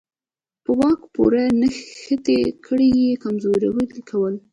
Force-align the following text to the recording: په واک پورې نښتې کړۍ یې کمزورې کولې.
په 0.63 0.71
واک 0.79 0.99
پورې 1.15 1.43
نښتې 1.61 2.39
کړۍ 2.65 2.89
یې 3.03 3.13
کمزورې 3.23 3.69
کولې. 4.09 4.39